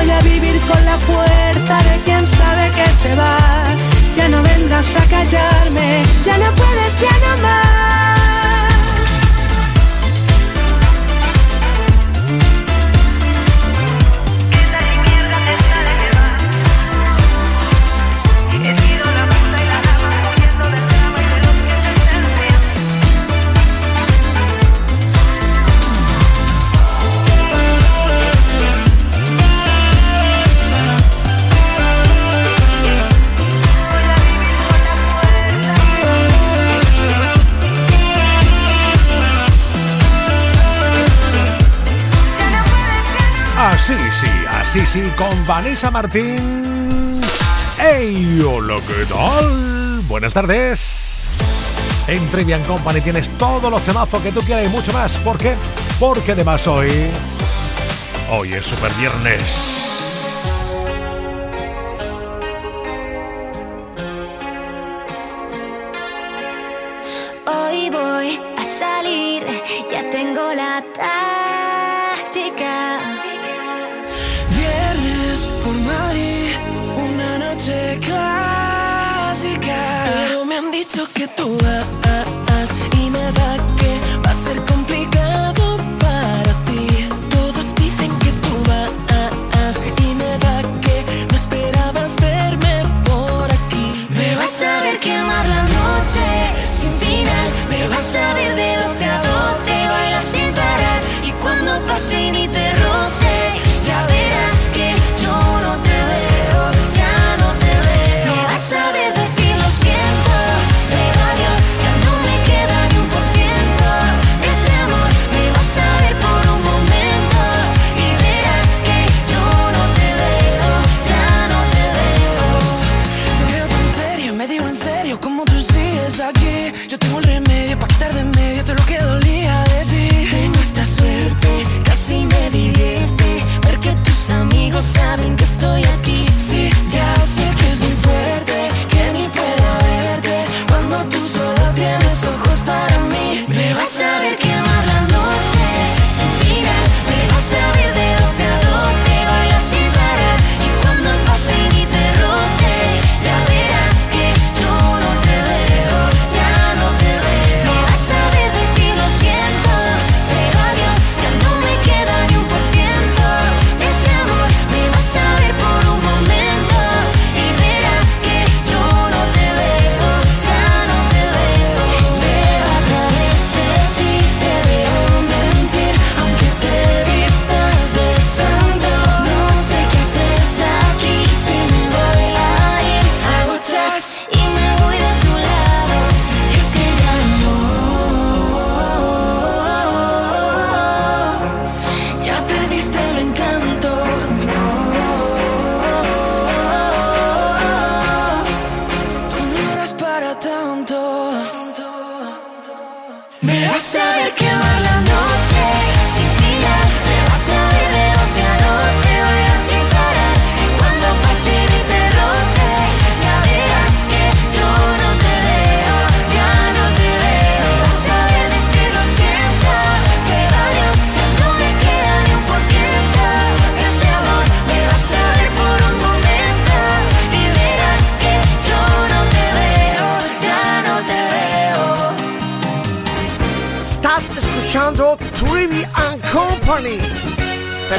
[0.00, 3.36] Voy a vivir con la fuerza de quien sabe que se va
[4.14, 8.17] ya no vengas a callarme, ya no puedes, ya no más.
[44.72, 47.20] Sí, sí, con Vanessa Martín.
[47.78, 48.42] ¡Ey!
[48.42, 50.00] Hola, ¿qué tal?
[50.08, 51.28] Buenas tardes.
[52.06, 55.16] En Trivian Company tienes todos los temazos que tú quieras y mucho más.
[55.18, 55.56] ¿Por qué?
[55.98, 56.90] Porque además hoy.
[58.30, 59.77] Hoy es super viernes.
[80.70, 81.77] Dicho que tú vas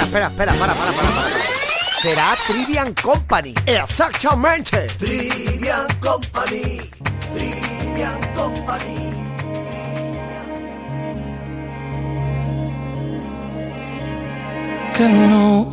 [0.09, 1.27] Espera, espera, para, para, para, para.
[2.01, 3.53] Será Trivian Company.
[3.67, 4.88] Exactamente.
[4.97, 6.81] Trivian Company.
[7.31, 9.13] Trivian Company.
[14.95, 15.67] Que no,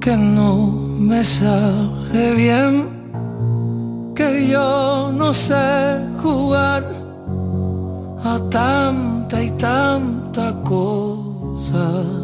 [0.00, 0.66] que no
[0.98, 4.14] me sale bien.
[4.16, 6.90] Que yo no sé jugar
[8.24, 12.23] a tanta y tanta cosa.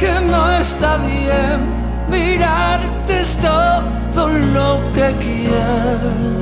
[0.00, 1.60] que no está bien.
[2.08, 6.39] Mirarte es todo lo que quiero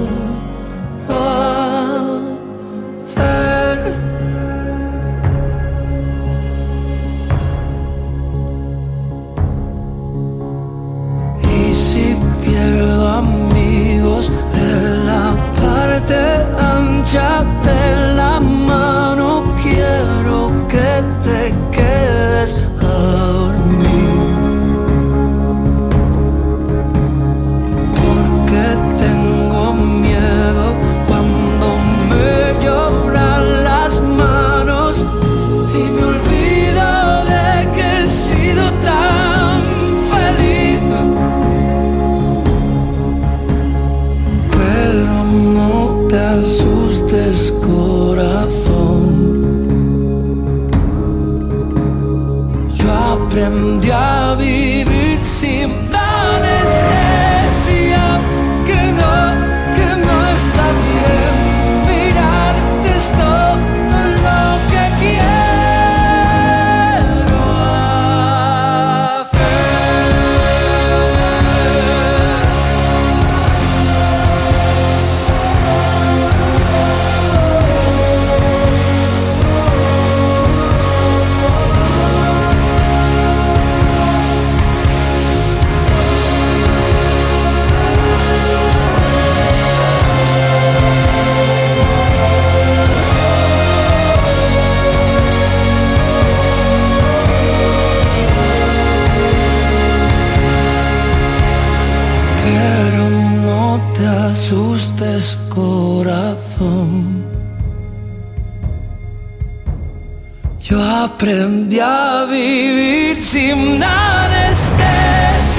[110.60, 115.57] Yo aprendí a vivir sin anestesia,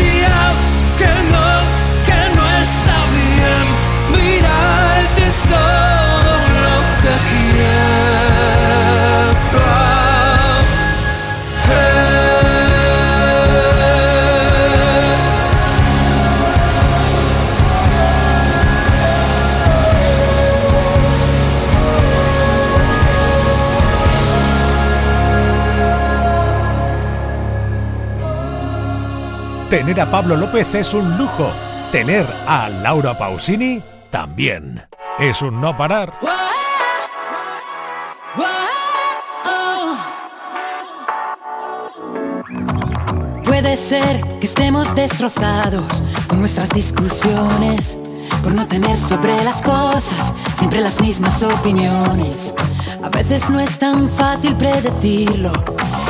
[29.69, 31.51] Tener a Pablo López es un lujo.
[31.91, 34.81] Tener a Laura Pausini también.
[35.19, 36.11] Es un no parar.
[43.43, 47.95] Puede ser que estemos destrozados con nuestras discusiones,
[48.41, 52.55] por no tener sobre las cosas siempre las mismas opiniones.
[53.03, 55.51] A veces no es tan fácil predecirlo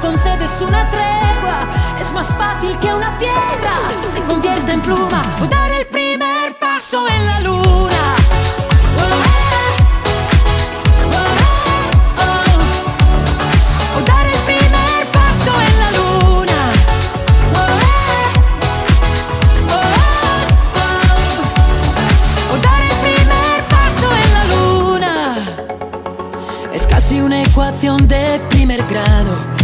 [0.00, 1.68] concedes una tregua,
[2.00, 3.74] es más fácil que una piedra
[4.14, 8.16] se convierta en pluma o dar el primer paso en la luna.
[13.96, 16.60] O dar el primer paso en la luna.
[22.52, 25.14] O dar el primer paso en la luna.
[26.72, 29.63] Es casi una ecuación de primer grado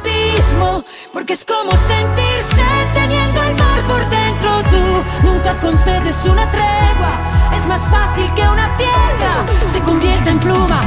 [1.13, 2.63] porque es como sentirse
[2.93, 4.49] teniendo el mar por dentro.
[4.69, 7.13] Tú nunca concedes una tregua,
[7.57, 10.81] es más fácil que una piedra se convierta en pluma.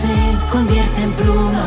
[0.00, 1.66] Se convierte en pluma.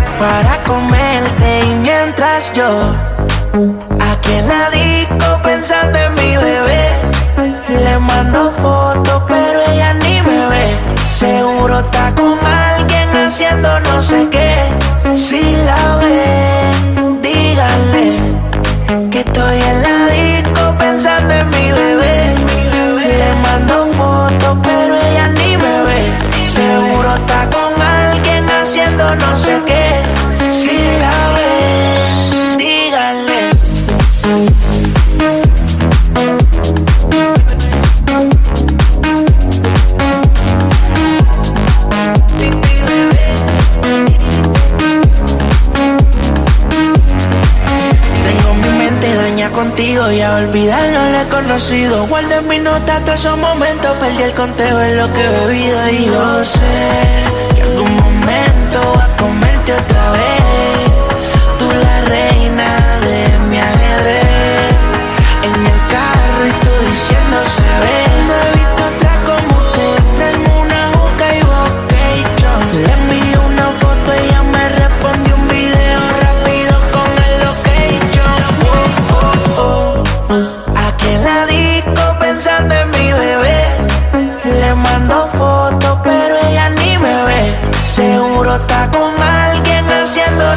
[0.21, 1.49] para comerte.
[1.65, 2.69] Y mientras yo
[4.11, 6.85] aquí en la disco pensando en mi bebé,
[7.85, 10.65] le mando fotos, pero ella ni me ve.
[11.21, 14.53] Seguro está con alguien haciendo no sé qué.
[15.13, 18.07] Si la ven, díganle
[19.09, 22.17] que estoy en la disco pensando en mi bebé.
[23.19, 26.01] Le mando fotos, pero ella ni me ve.
[26.57, 27.60] Seguro está con
[29.01, 30.01] haciendo no sé qué.
[30.49, 33.41] Si la ven, díganle.
[48.23, 52.07] Tengo mi mente daña contigo y a olvidarlo le he conocido.
[52.07, 56.05] Guardé mis notas hasta esos momentos, perdí el conteo de lo que he bebido y
[56.05, 58.20] yo sé que algún momento
[58.79, 60.90] a comerte otra vez.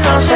[0.02, 0.33] No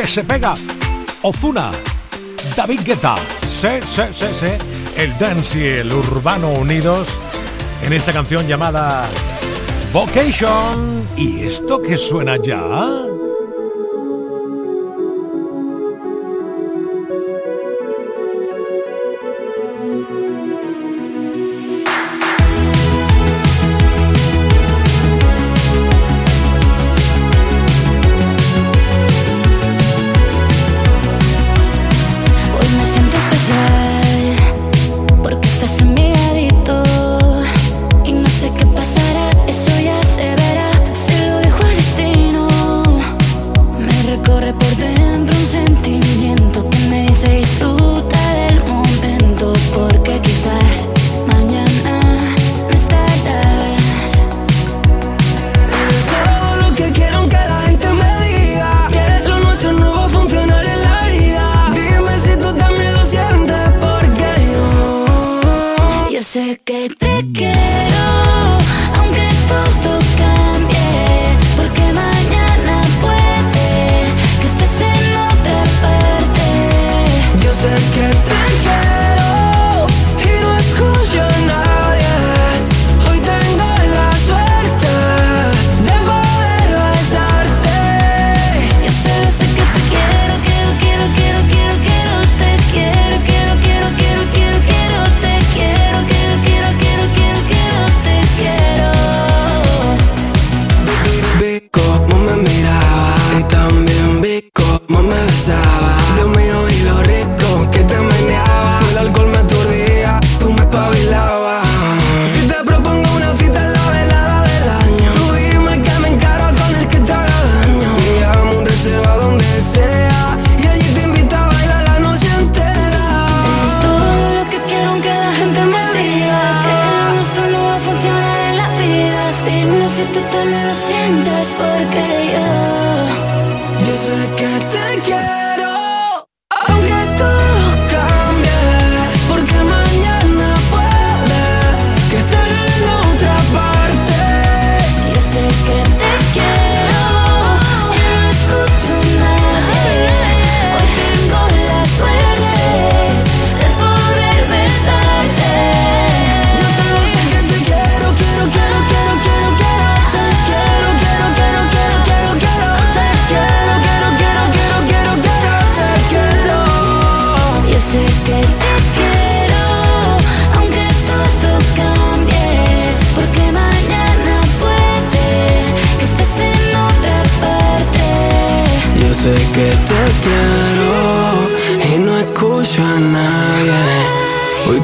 [0.00, 0.54] que se pega.
[1.22, 1.70] Ozuna,
[2.56, 3.16] David Guetta,
[3.46, 4.46] sí, sí, sí, sí,
[4.96, 7.08] el dance y el urbano unidos
[7.82, 9.04] en esta canción llamada
[9.92, 11.06] Vocation.
[11.16, 13.09] ¿Y esto que suena ya?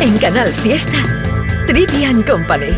[0.00, 0.96] En Canal Fiesta,
[1.66, 2.70] Trivian Company.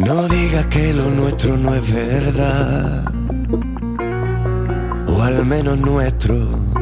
[0.00, 3.04] No digas que lo nuestro no es verdad,
[5.06, 6.81] o al menos nuestro.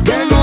[0.00, 0.41] que nuestro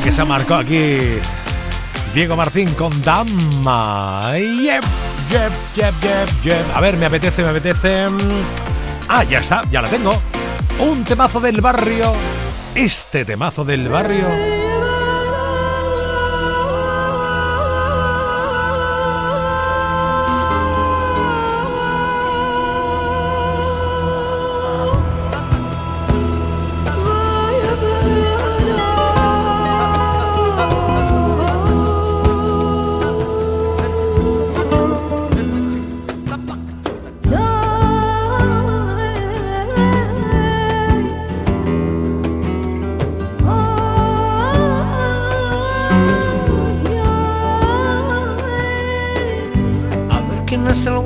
[0.00, 0.98] Que se marcado aquí
[2.14, 4.32] Diego Martín con Dama.
[4.36, 4.82] Yep,
[5.30, 6.64] yep, yep, yep, yep.
[6.74, 8.06] A ver, me apetece, me apetece.
[9.06, 10.18] Ah, ya está, ya la tengo.
[10.78, 12.14] Un temazo del barrio.
[12.74, 14.51] Este temazo del barrio.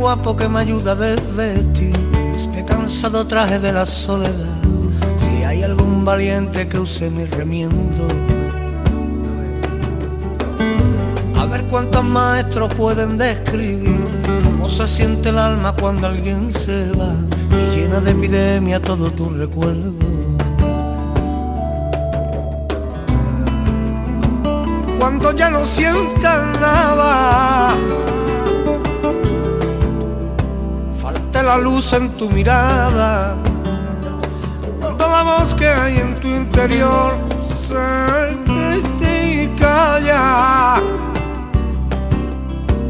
[0.07, 1.93] Guapo que me ayuda a desvestir
[2.33, 4.63] este cansado traje de la soledad.
[5.17, 8.07] Si hay algún valiente que use mi remiendo.
[11.37, 13.99] A ver cuántos maestros pueden describir
[14.45, 17.13] cómo se siente el alma cuando alguien se va
[17.51, 19.93] y llena de epidemia todo tu recuerdo.
[25.01, 27.75] Cuando ya no sientas nada
[31.47, 33.37] la luz en tu mirada.
[34.81, 37.15] Cuando la voz que hay en tu interior
[37.49, 40.83] se critica ya.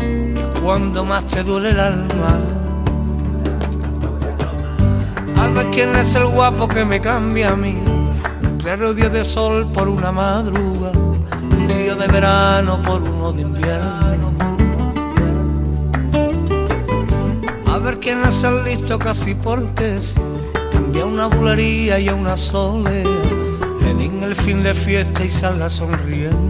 [0.01, 2.33] Y cuando más te duele el alma.
[5.38, 7.79] A ver quién es el guapo que me cambia a mí.
[8.42, 10.92] Un claro día de sol por una madruga.
[10.92, 14.06] Un día de verano por uno de invierno.
[18.07, 20.14] Es el listo casi porque sí.
[20.71, 23.05] Cambia una bulería y a una soledad.
[23.81, 26.46] Le den el fin de fiesta y salga sonriendo.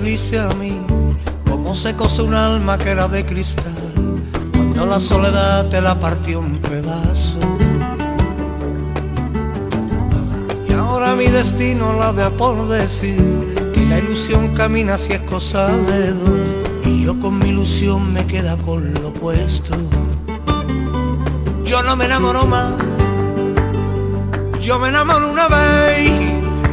[0.00, 0.78] Dice a mí
[1.48, 3.64] cómo se cose un alma que era de cristal
[4.52, 7.44] cuando la soledad te la partió en pedazos.
[10.68, 13.16] Y ahora mi destino la de por decir
[13.74, 16.38] que la ilusión camina si es cosa de dos
[16.84, 19.74] y yo con mi ilusión me queda con lo opuesto.
[21.64, 22.72] Yo no me enamoro más,
[24.60, 26.10] yo me enamoro una vez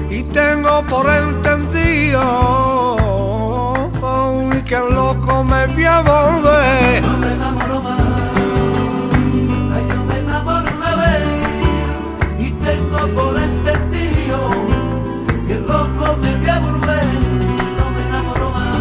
[0.10, 2.64] y tengo por entendido
[4.65, 7.01] que el loco me voy a volver.
[7.04, 7.99] No me enamoro más,
[9.73, 11.23] ay, yo me enamoro una vez
[12.39, 14.49] y tengo por entendido
[15.47, 17.06] que el loco me voy a volver.
[17.78, 18.78] No me enamoro más,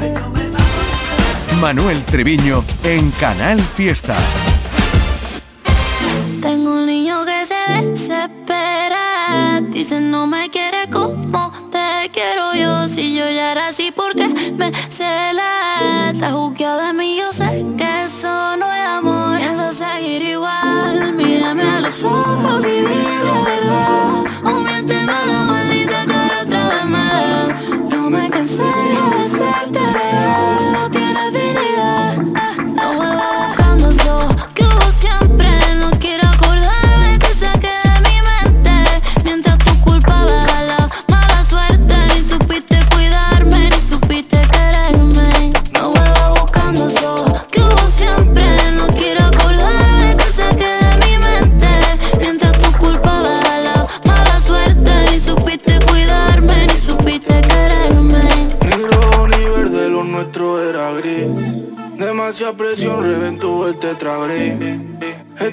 [0.00, 4.16] ay, yo me enamoro Manuel Treviño en Canal Fiesta.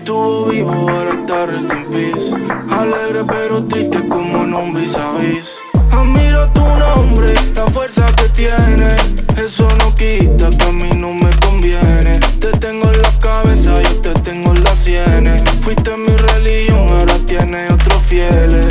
[0.02, 2.34] Estuvo vivo, ahora está rest in peace.
[2.72, 5.54] Alegre pero triste como en un vis a vis.
[5.92, 8.96] Admiro tu nombre, la fuerza que tiene.
[9.38, 12.20] Eso no quita que a mí no me conviene.
[12.40, 15.48] Te tengo en la cabeza, yo te tengo en las sienes.
[15.62, 18.71] Fuiste mi religión, ahora tiene otros fieles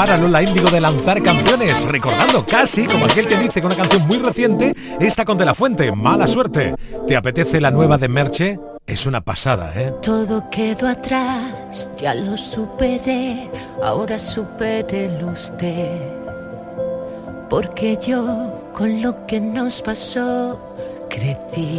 [0.00, 4.06] Para, Lola Índigo de lanzar canciones, recordando casi, como aquel que dice con una canción
[4.06, 6.74] muy reciente, esta con De La Fuente, Mala Suerte.
[7.06, 8.58] ¿Te apetece la nueva de Merche?
[8.86, 9.92] Es una pasada, ¿eh?
[10.00, 13.50] Todo quedó atrás, ya lo superé,
[13.82, 16.00] ahora supérelo usted.
[17.50, 20.58] Porque yo, con lo que nos pasó,
[21.10, 21.78] crecí.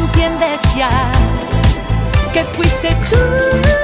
[0.00, 0.90] Entiendes ya,
[2.32, 3.77] que fuiste tú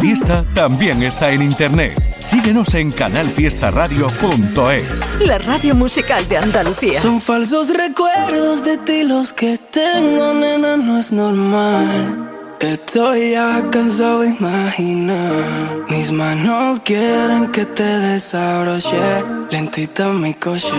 [0.00, 2.00] Fiesta también está en internet.
[2.26, 5.26] Síguenos en canalfiestaradio.es.
[5.26, 7.02] La radio musical de Andalucía.
[7.02, 12.37] Son falsos recuerdos de ti los que tengo, nena, no es normal.
[12.60, 15.86] Estoy ya cansado de imaginar.
[15.88, 19.24] Mis manos quieren que te desabroche.
[19.50, 20.72] Lentita mi coche.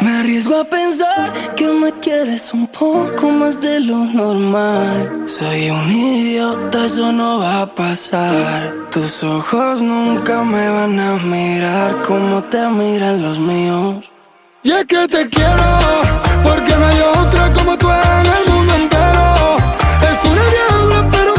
[0.00, 5.24] Me arriesgo a pensar que me quieres un poco más de lo normal.
[5.26, 8.72] Soy un idiota, eso no va a pasar.
[8.92, 14.08] Tus ojos nunca me van a mirar como te miran los míos.
[14.62, 15.66] Y es que te quiero,
[16.44, 19.33] porque no hay otra como tú en el mundo entero.
[20.30, 21.33] Una diabla, pero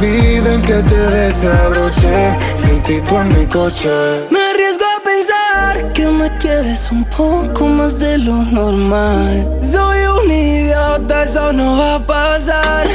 [0.00, 2.36] piden que te desabroche.
[2.66, 3.90] Lentito en mi coche.
[4.30, 9.46] Me arriesgo a pensar que me quieres un poco más de lo normal.
[9.60, 12.86] Soy un idiota, eso no va a pasar.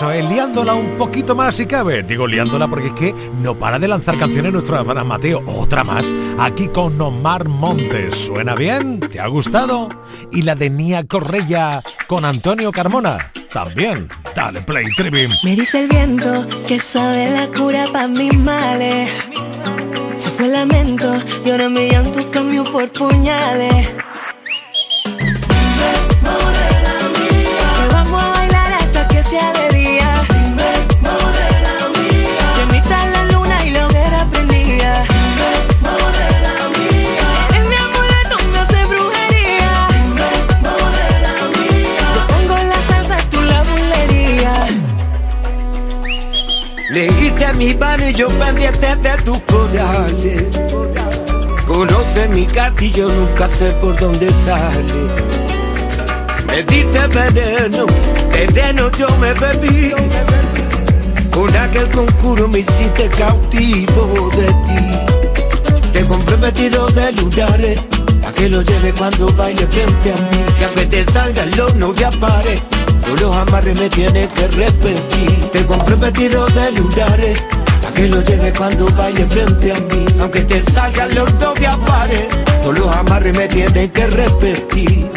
[0.00, 2.02] Eso es, liándola un poquito más si cabe.
[2.02, 5.42] Digo liándola porque es que no para de lanzar canciones nuestro Adán Mateo.
[5.46, 6.06] Otra más,
[6.38, 8.16] aquí con Omar Montes.
[8.16, 8.98] ¿Suena bien?
[8.98, 9.90] ¿Te ha gustado?
[10.32, 13.30] Y la de Nia Correia con Antonio Carmona.
[13.52, 14.08] También.
[14.34, 15.28] Dale play, Trivi.
[15.44, 19.10] Me dice el viento que sabe la cura pa' mis males.
[20.16, 21.12] Se fue el lamento
[21.44, 23.86] y ahora mi llanto cambió por puñales.
[47.60, 50.46] Mi mano y yo pendiente de tus corales.
[51.66, 55.00] Conoce mi gatillo, nunca sé por dónde sale.
[56.46, 57.84] Me diste veneno,
[58.32, 59.92] veneno yo me bebí.
[61.30, 65.90] Con aquel conjuro me hiciste cautivo de ti.
[65.92, 67.78] Te compré vestido de lunares,
[68.26, 70.44] a que lo lleve cuando baile frente a mí.
[70.58, 72.54] Que aunque te salgan los no te apare,
[73.10, 75.50] tú los amarres me tienes que repetir.
[75.52, 77.42] Te compré de lunares,
[77.86, 80.06] a que lo lleve cuando baile frente a mí.
[80.20, 82.28] Aunque te salgan los no te apare,
[82.62, 85.10] tú los amarres me tienes que repetir.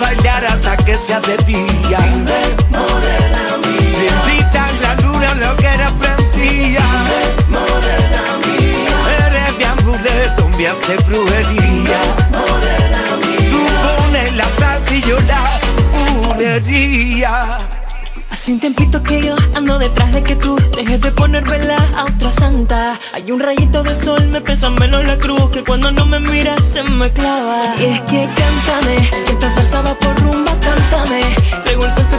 [0.00, 1.98] Bailar hasta que sea de día.
[4.00, 6.82] Bendita la luna, lo que era prendía.
[9.26, 12.21] Eres mi amuleto, me hace brujería.
[16.42, 17.58] La bulería.
[18.28, 22.06] Hace un tiempito que yo ando detrás de que tú dejes de poner vela a
[22.06, 22.98] otra santa.
[23.12, 26.64] Hay un rayito de sol, me pesa menos la cruz que cuando no me miras
[26.64, 27.76] se me clava.
[27.78, 31.22] Y es que cántame, que esta salsa va por rumba, cántame.
[31.62, 32.16] Traigo el sol que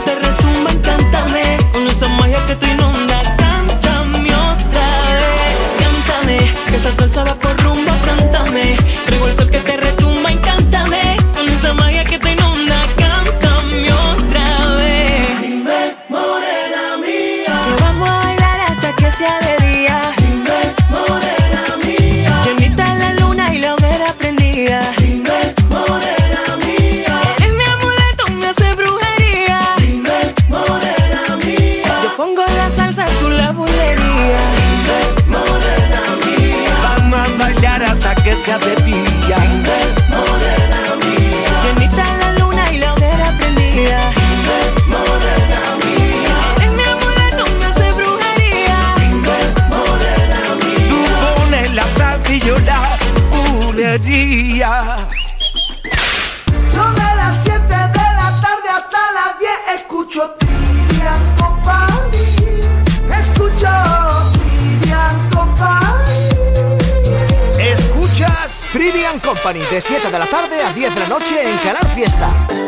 [69.74, 72.63] de 7 de la tarde a 10 de la noche en Canal Fiesta.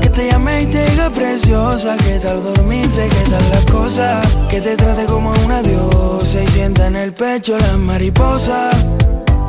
[0.00, 1.96] Que te llame y te diga preciosa.
[1.96, 3.08] ¿Qué tal dormiste?
[3.08, 4.24] ¿Qué tal las cosas?
[4.48, 6.40] Que te trate como una diosa.
[6.44, 8.72] Y sienta en el pecho las mariposas.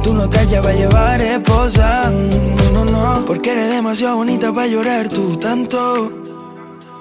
[0.01, 2.11] Tú no te hallas para llevar esposa.
[2.11, 3.25] Mm, No, no, no.
[3.27, 6.11] Porque eres demasiado bonita para llorar tú tanto.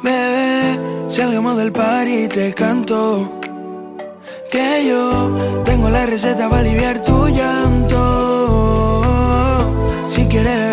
[0.02, 0.78] Bebé,
[1.08, 3.40] salgamos del party y te canto.
[4.50, 5.34] Que yo
[5.64, 7.98] tengo la receta para aliviar tu llanto.
[10.10, 10.71] Si quieres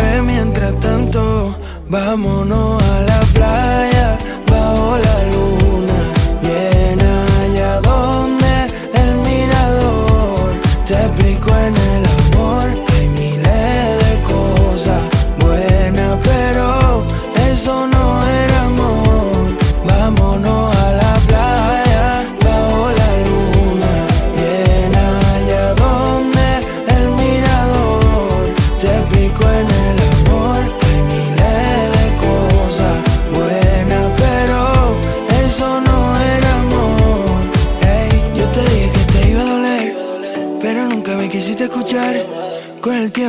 [1.90, 3.89] vámonos a la playa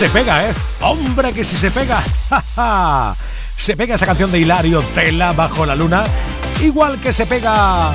[0.00, 0.54] Se pega, ¿eh?
[0.80, 2.02] Hombre, que si se pega.
[2.30, 3.16] ¡Ja, ja!
[3.54, 6.04] Se pega esa canción de Hilario Tela bajo la luna.
[6.62, 7.92] Igual que se pega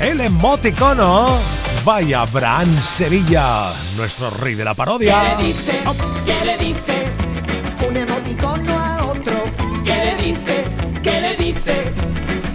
[0.00, 1.38] el emoticono.
[1.84, 5.22] Vaya, Bran Sevilla, nuestro rey de la parodia.
[5.22, 5.80] ¿Qué le dice?
[6.26, 7.12] ¿Qué le dice?
[7.88, 9.44] Un emoticono a otro.
[9.84, 10.64] ¿Qué le dice?
[11.04, 11.92] ¿Qué le dice?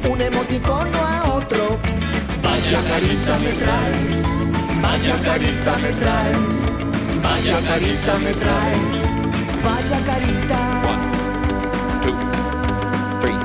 [0.09, 1.79] Un emoticono a otro.
[2.43, 4.81] Vaya carita me traes.
[4.81, 6.76] Vaya carita me traes.
[7.29, 8.95] Vaya carita me traes.
[9.65, 10.59] Vaya carita.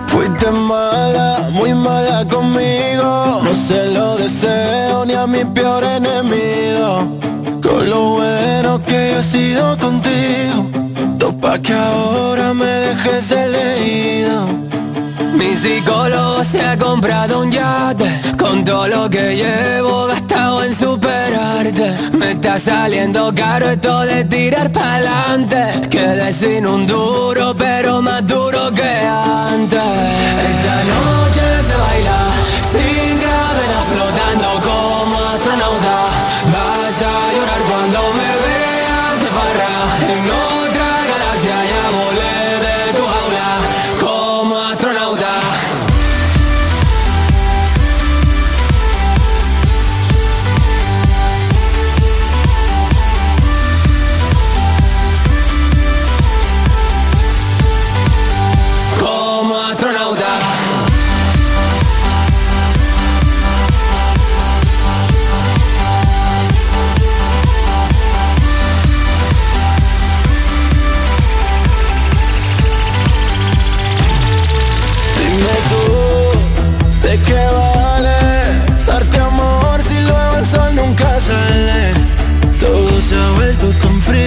[0.07, 3.41] Fuiste mala, muy mala conmigo.
[3.43, 6.91] No se lo deseo ni a mi peor enemigo.
[7.61, 10.59] Con lo bueno que he sido contigo.
[11.19, 14.63] Topa que ahora me dejes el leído.
[15.35, 18.09] Mi psicólogo se ha comprado un yate
[18.39, 20.22] Con todo lo que llevo gastado
[20.65, 21.95] en superarte.
[22.13, 25.89] Me está saliendo caro esto de tirar pa'lante.
[25.91, 28.93] Quedé sin un duro pero más duro que
[29.53, 29.81] antes.
[30.51, 32.21] Esta noche se baila
[32.73, 34.82] sin gravedad flotando como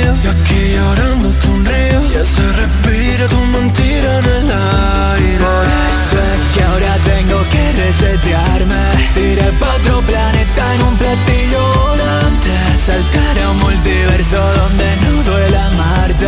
[0.05, 2.01] frío y aquí llorando un río.
[2.13, 5.37] Ya se respira tu mentira en el aire.
[5.37, 8.81] Por eso es que ahora tengo que resetearme
[9.13, 15.65] Tiré pa' otro planeta en un platillo volante Saltar a un multiverso donde no duela
[15.67, 16.27] amarte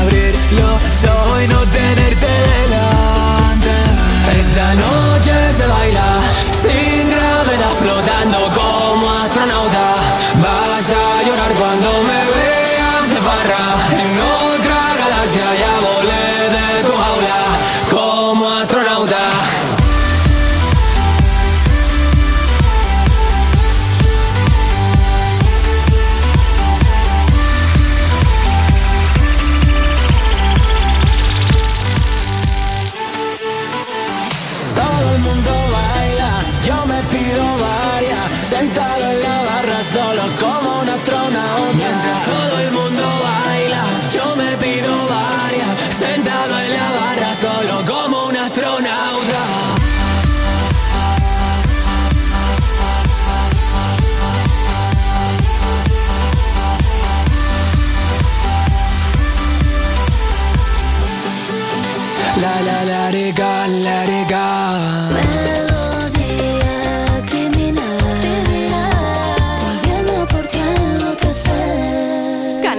[0.00, 2.15] Abrir los ojos y no tenerte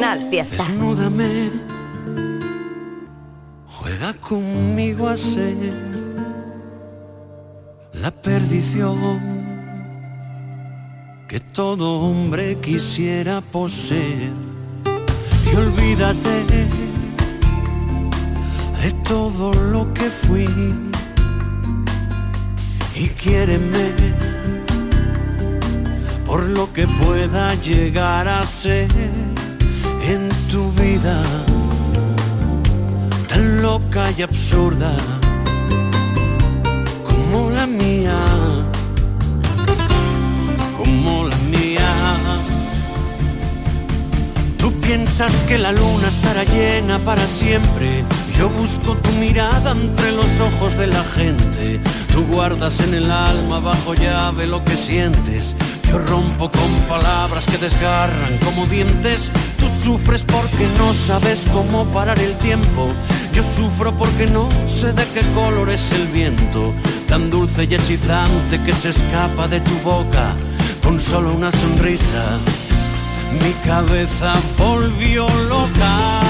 [0.07, 0.29] Canal.
[0.31, 1.51] Desnúdame,
[3.65, 5.57] juega conmigo a ser
[7.91, 9.19] la perdición
[11.27, 14.31] que todo hombre quisiera poseer.
[15.51, 16.45] Y olvídate
[18.81, 20.47] de todo lo que fui
[22.95, 23.91] y quiéreme
[26.25, 28.87] por lo que pueda llegar a ser
[30.07, 31.21] en tu vida
[33.27, 34.95] tan loca y absurda
[37.03, 38.17] como la mía,
[40.77, 41.89] como la mía.
[44.57, 48.05] Tú piensas que la luna estará llena para siempre.
[48.37, 51.81] Yo busco tu mirada entre los ojos de la gente.
[52.13, 55.55] Tú guardas en el alma bajo llave lo que sientes.
[55.87, 59.31] Yo rompo con palabras que desgarran como dientes.
[59.57, 62.93] Tú sufres porque no sabes cómo parar el tiempo.
[63.33, 66.73] Yo sufro porque no sé de qué color es el viento.
[67.07, 70.35] Tan dulce y hechizante que se escapa de tu boca
[70.83, 72.37] con solo una sonrisa.
[73.41, 76.26] Mi cabeza volvió loca.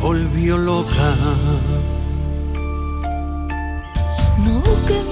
[0.00, 1.14] Volvió loca.
[4.38, 5.04] No busques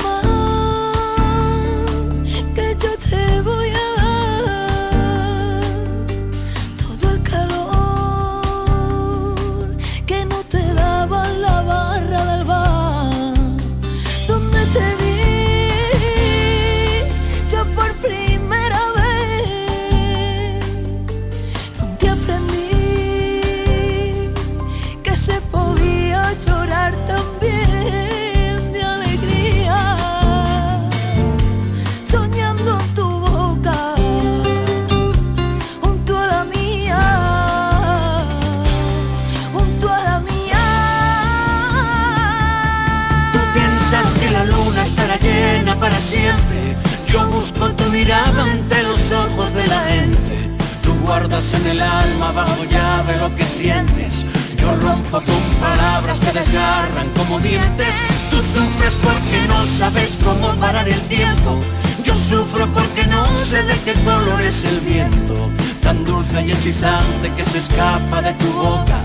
[64.46, 65.50] qué color es el viento.
[65.82, 69.00] Tan dulce y hechizante que se escapa de tu boca.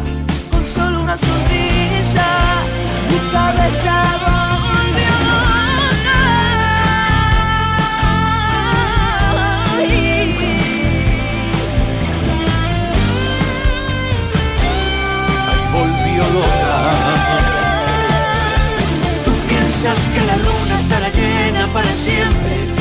[0.49, 2.25] Con solo una sonrisa,
[3.09, 6.19] mi cabeza volvió loca.
[15.49, 16.77] Ay, volvió loca.
[19.25, 22.80] Tú piensas que la luna estará llena para siempre.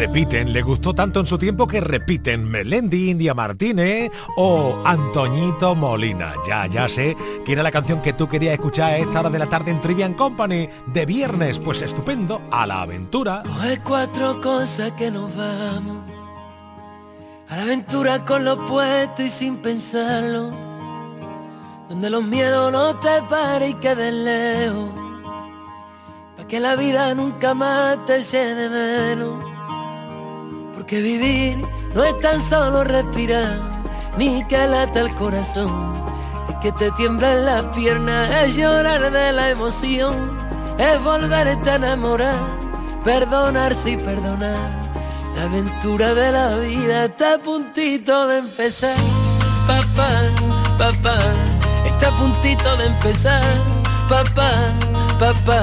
[0.00, 6.32] Repiten, le gustó tanto en su tiempo que repiten Melendi, India Martínez o Antoñito Molina.
[6.48, 9.38] Ya, ya sé que era la canción que tú querías escuchar a esta hora de
[9.38, 11.58] la tarde en Trivian Company de viernes.
[11.58, 13.42] Pues estupendo, a la aventura.
[13.84, 15.98] Cuatro cosas que nos vamos.
[17.50, 20.50] A la aventura con lo puesto y sin pensarlo.
[21.90, 24.88] Donde los miedos no te paren y queden lejos.
[26.38, 29.49] Pa' que la vida nunca más te de menos.
[30.80, 31.58] Porque vivir
[31.94, 33.54] no es tan solo respirar,
[34.16, 35.92] ni que lata el corazón.
[36.48, 40.38] Es que te tiemblan las piernas, es llorar de la emoción,
[40.78, 42.38] es volverte a enamorar,
[43.04, 44.90] perdonarse y perdonar.
[45.36, 48.96] La aventura de la vida está a puntito de empezar.
[49.66, 50.22] Papá,
[50.78, 51.18] papá,
[51.84, 53.44] está a puntito de empezar.
[54.08, 54.72] Papá,
[55.18, 55.62] papá.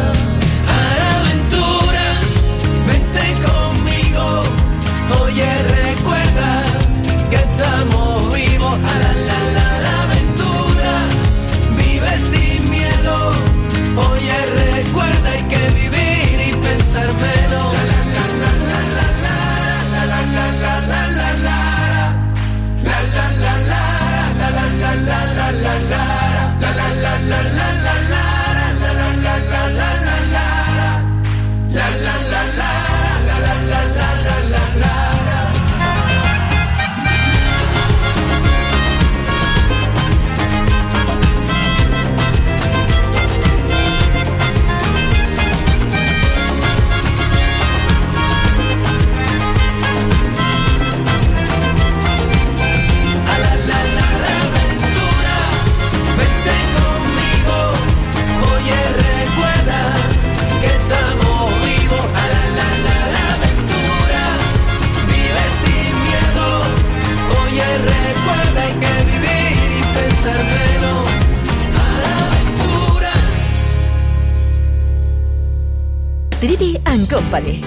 [76.91, 77.61] And Company.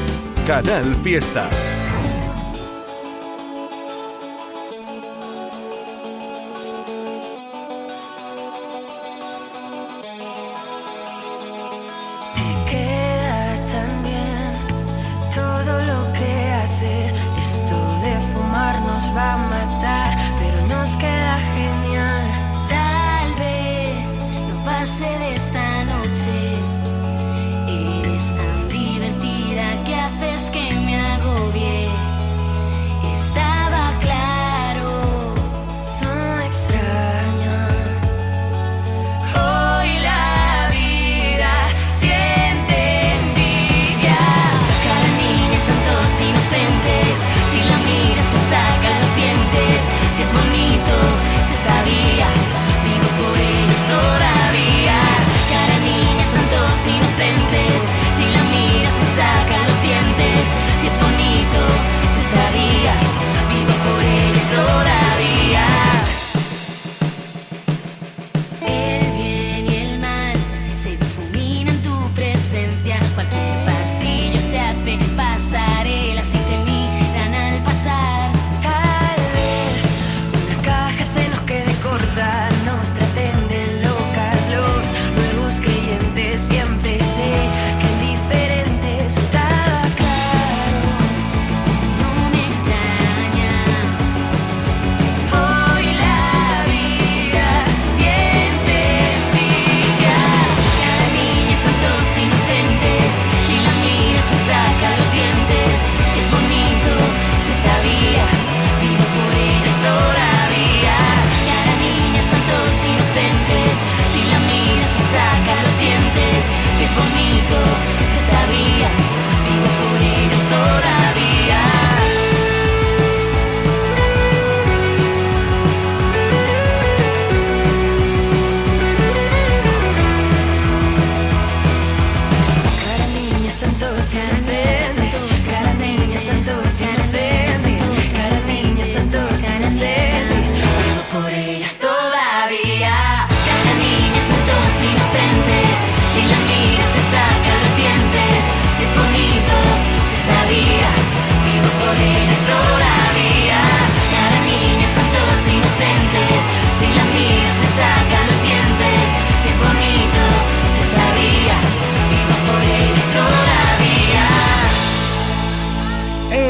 [0.44, 1.73] Canal Fiesta.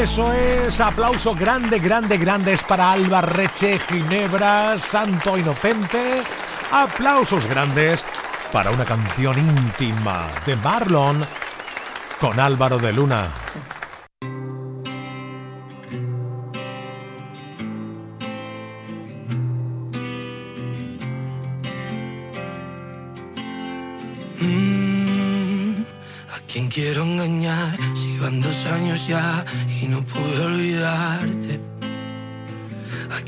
[0.05, 6.21] Eso es, aplauso grande, grande, grandes para Alba Reche, Ginebra, Santo Inocente.
[6.71, 8.05] Aplausos grandes
[8.53, 11.25] para una canción íntima de Marlon
[12.19, 13.29] con Álvaro de Luna.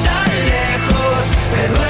[0.00, 1.24] estar lejos.
[1.52, 1.89] Me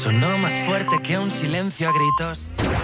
[0.00, 2.64] Sonó más fuerte que un silencio a gritos.